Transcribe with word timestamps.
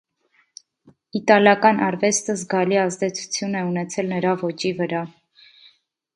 Իտալական 1.19 1.81
արվեստը 1.87 2.37
զգալի 2.39 2.81
ազդեցություն 2.85 3.59
է 3.61 3.63
ունեցել 3.69 4.11
նրա 4.17 4.35
ոճի 4.47 4.75
վրա։ 4.83 5.05